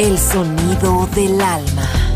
[0.00, 2.09] El sonido del alma.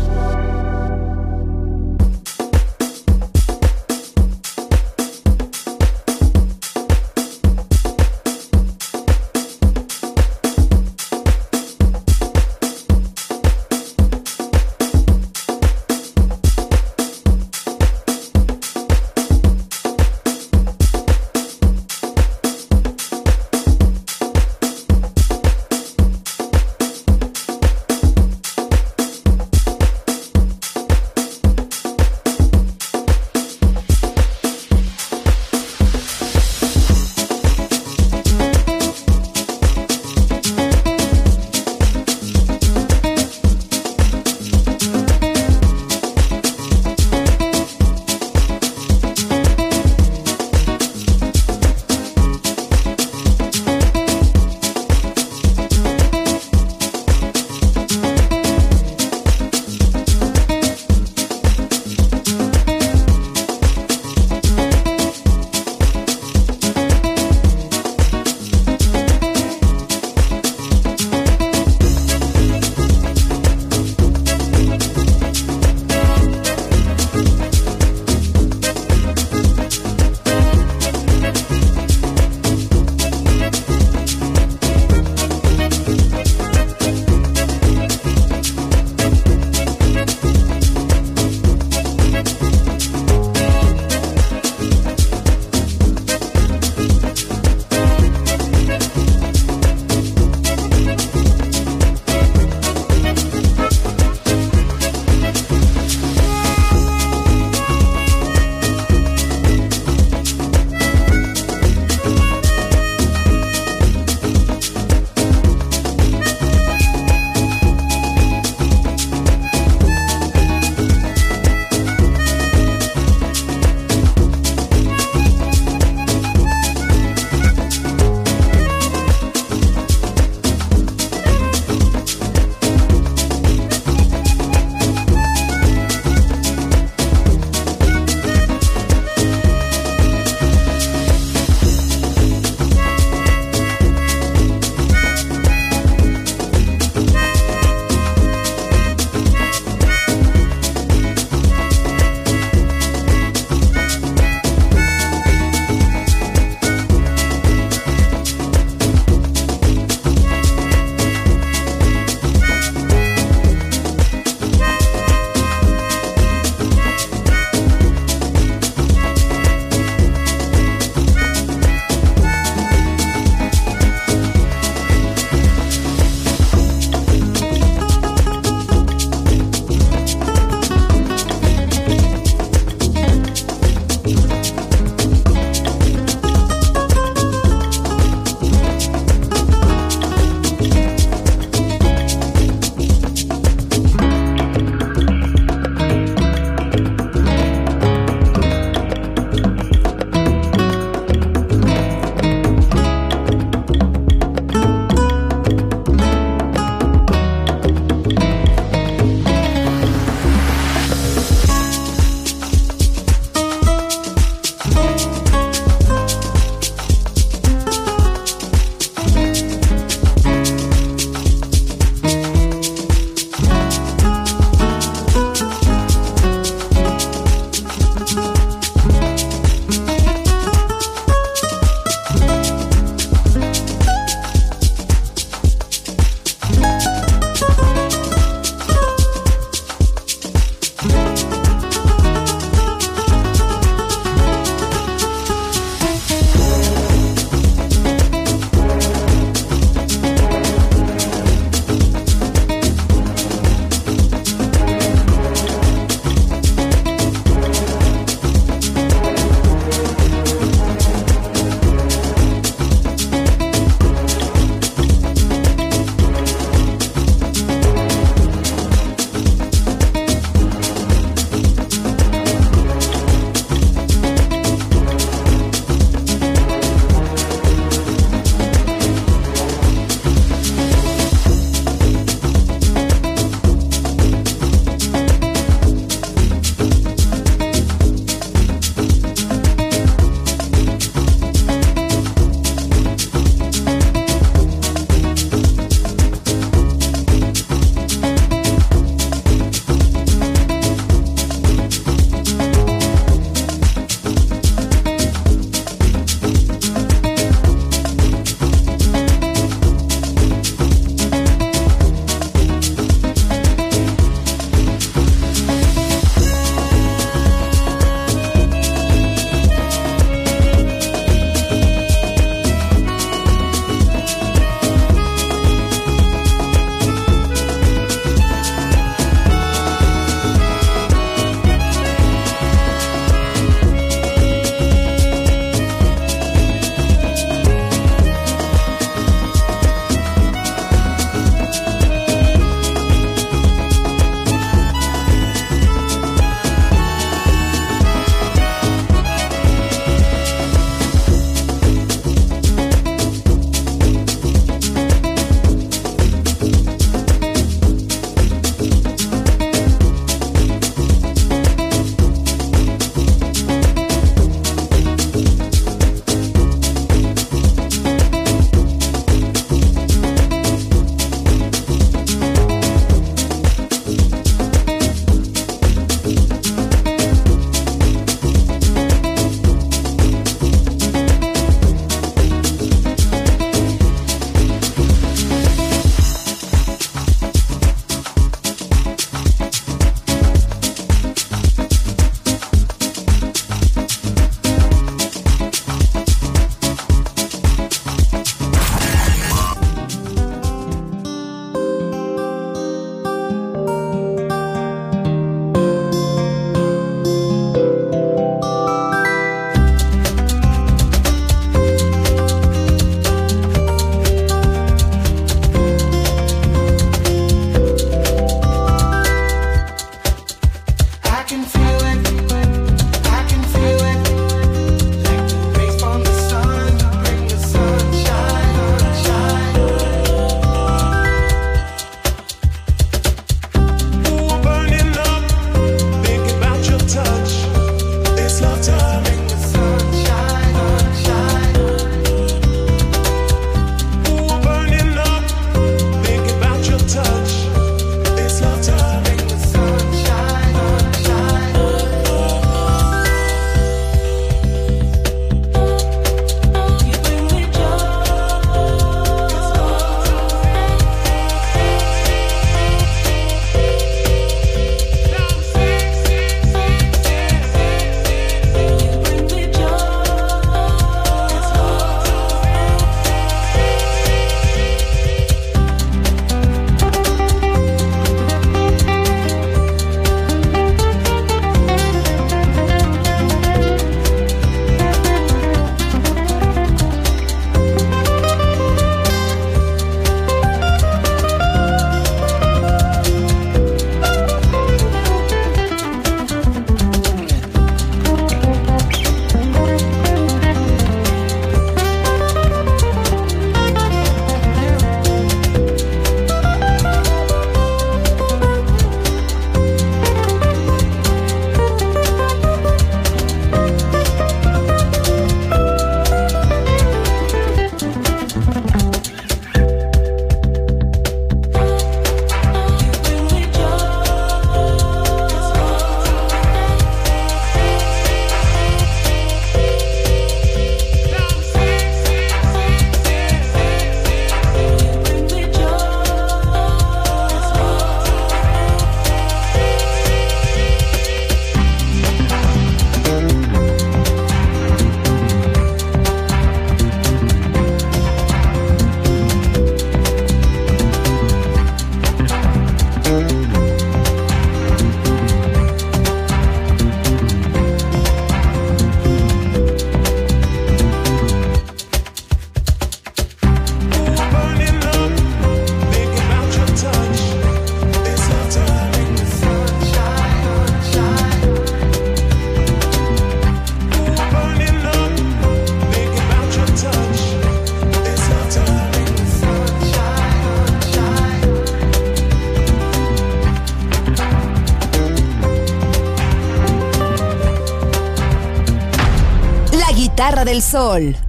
[590.75, 591.24] Sol.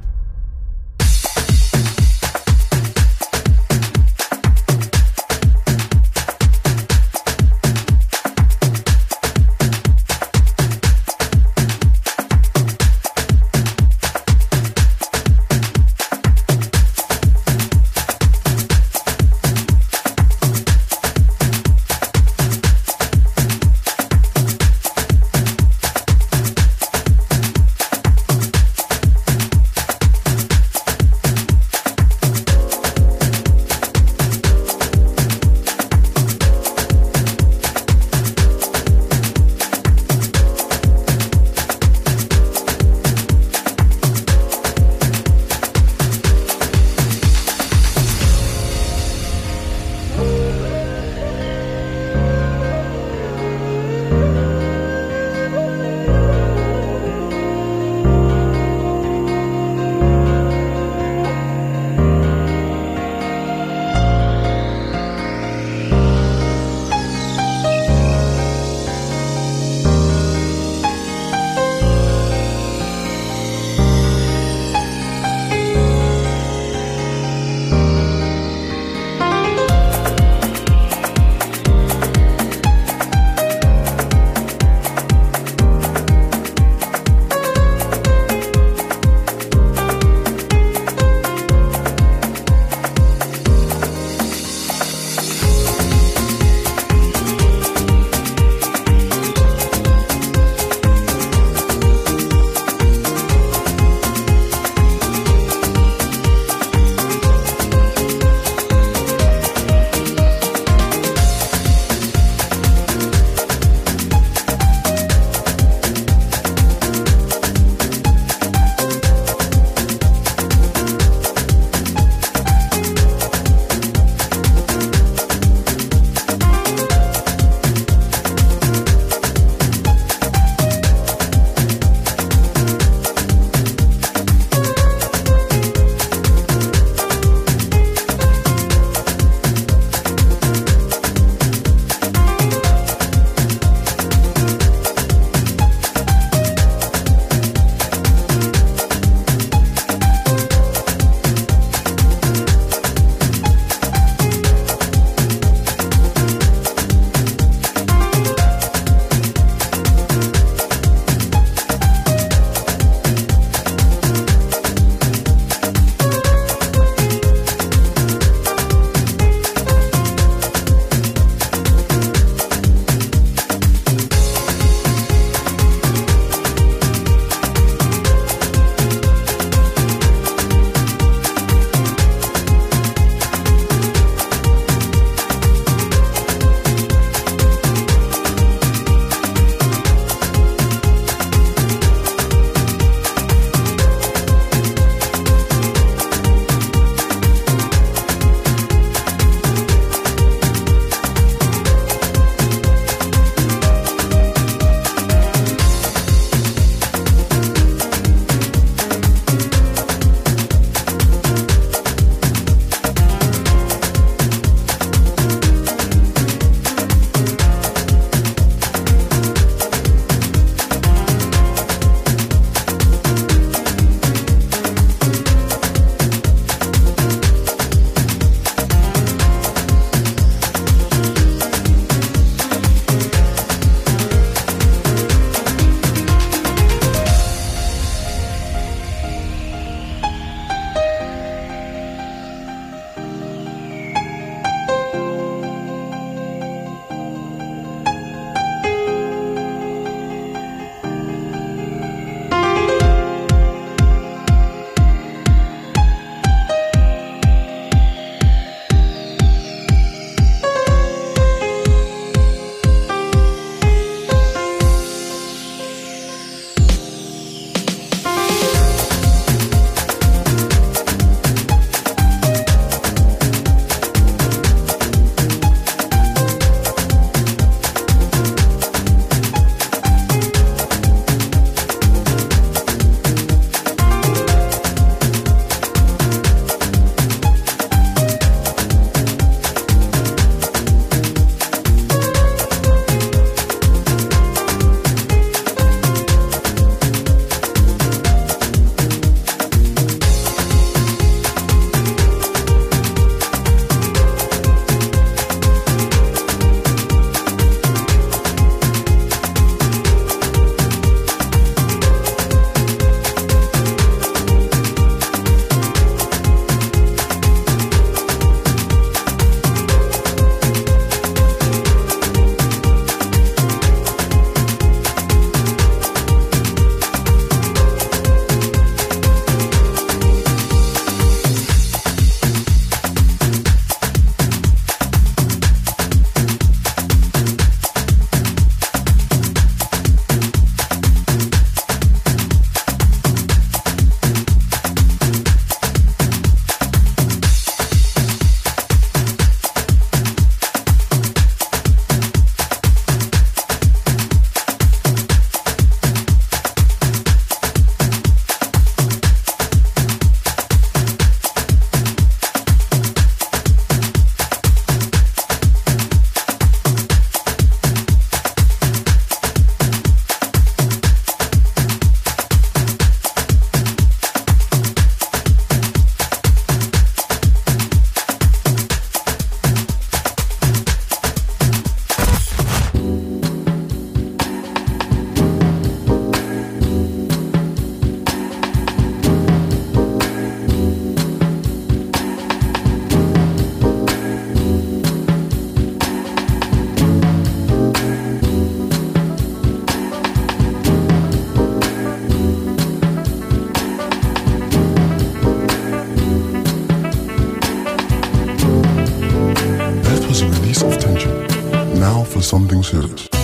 [412.62, 413.15] For something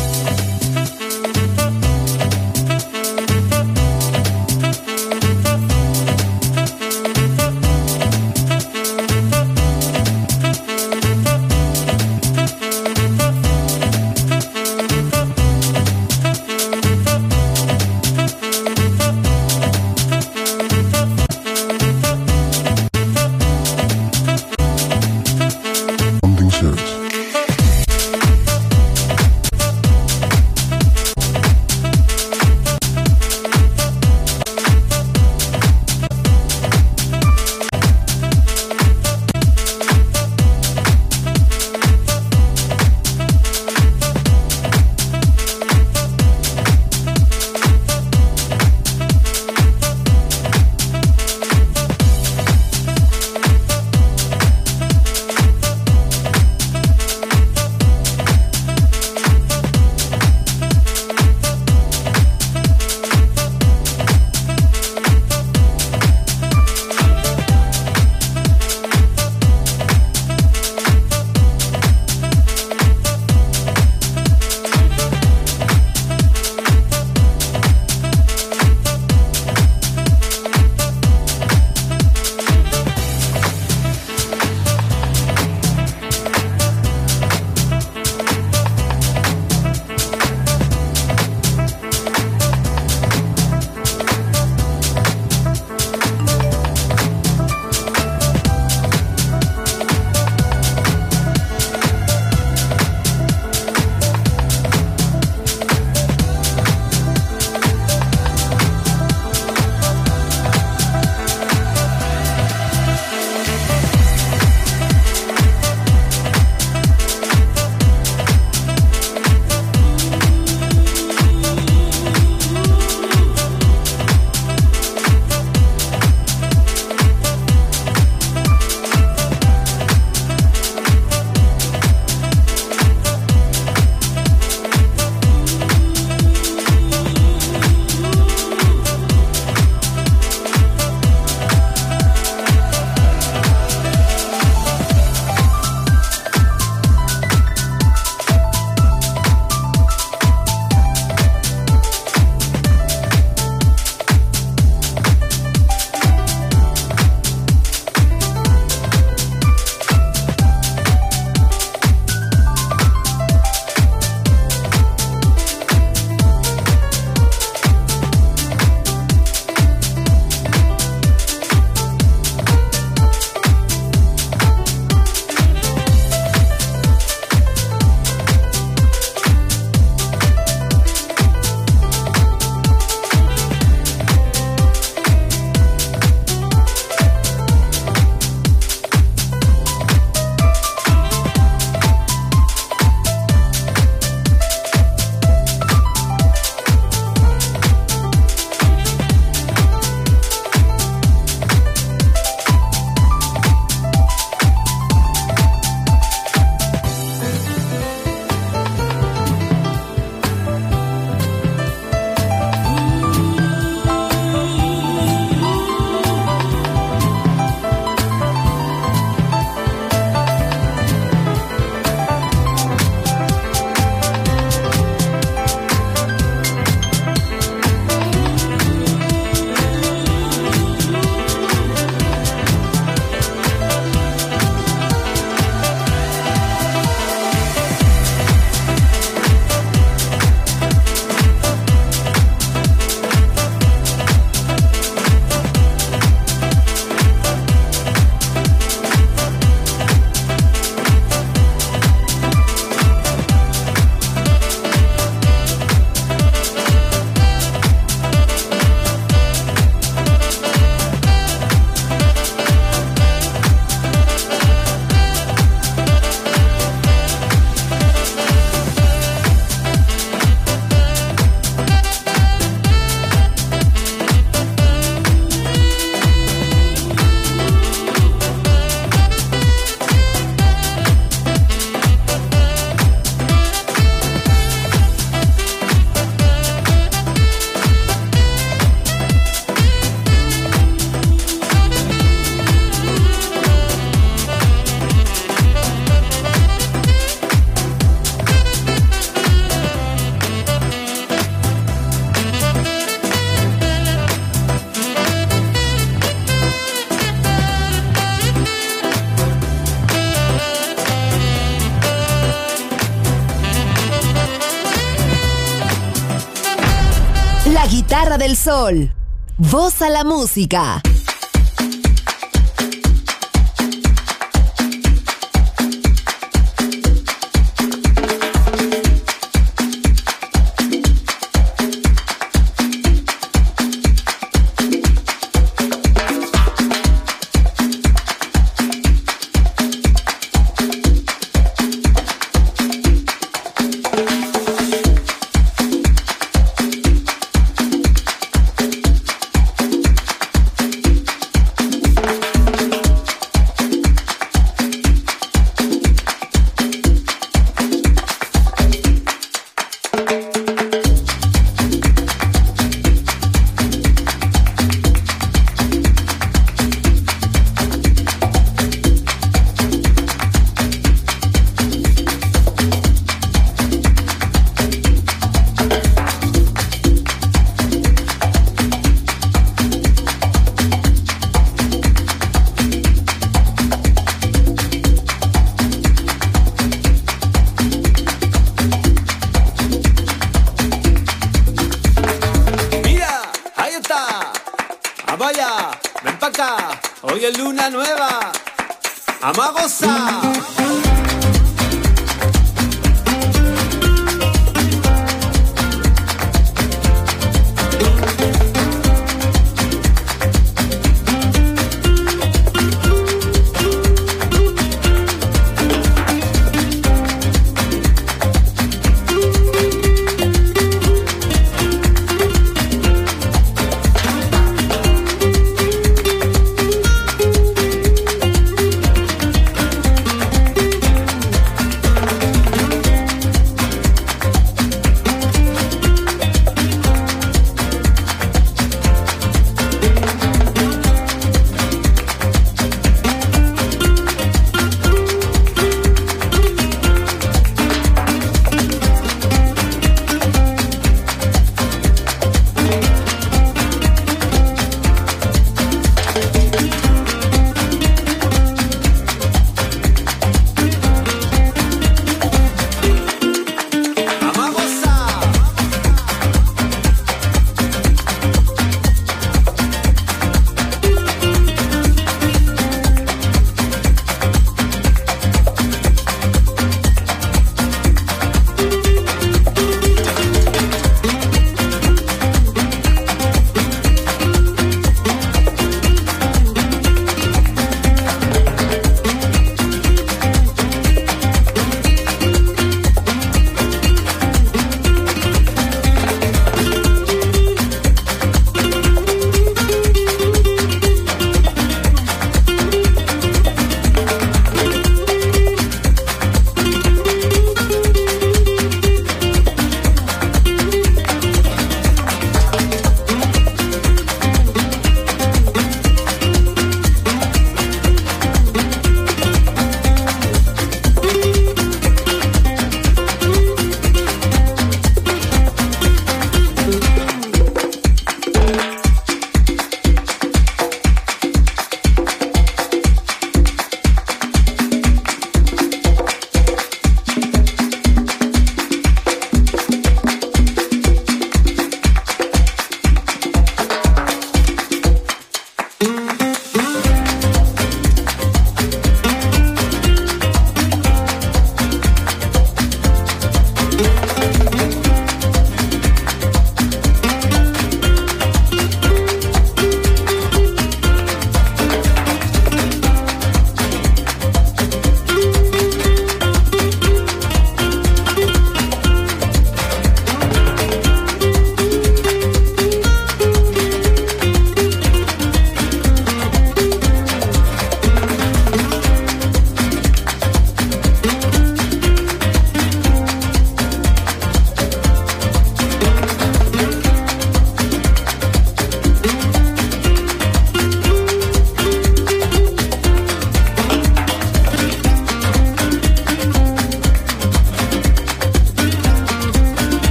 [317.52, 318.94] La guitarra del sol.
[319.36, 320.80] Voz a la música.